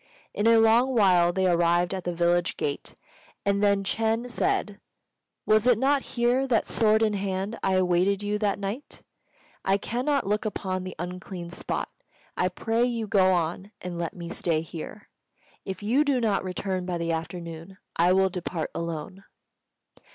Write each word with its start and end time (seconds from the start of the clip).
In 0.33 0.47
a 0.47 0.57
little 0.57 0.95
while 0.95 1.31
they 1.31 1.45
arrived 1.45 1.93
at 1.93 2.05
the 2.05 2.11
village 2.15 2.57
gate, 2.57 2.95
and 3.45 3.61
then 3.61 3.83
Ch'êng 3.83 4.31
said, 4.31 4.79
"Was 5.45 5.67
it 5.67 5.77
not 5.77 6.01
here 6.17 6.47
that, 6.47 6.65
sword 6.65 7.03
in 7.03 7.13
hand, 7.13 7.59
I 7.61 7.73
awaited 7.73 8.23
you 8.23 8.39
that 8.39 8.57
night? 8.57 9.03
I 9.63 9.77
cannot 9.77 10.25
look 10.25 10.43
upon 10.43 10.83
the 10.85 10.95
unclean 10.97 11.51
spot. 11.51 11.89
I 12.35 12.49
pray 12.49 12.83
you 12.83 13.05
go 13.05 13.31
on, 13.31 13.73
and 13.79 13.99
let 13.99 14.15
me 14.15 14.27
stay 14.27 14.61
here. 14.61 15.07
If 15.65 15.83
you 15.83 16.03
do 16.03 16.19
not 16.19 16.43
return 16.43 16.87
by 16.87 16.97
the 16.97 17.11
afternoon, 17.11 17.77
I 17.95 18.11
will 18.13 18.29
depart 18.31 18.71
alone." 18.73 19.25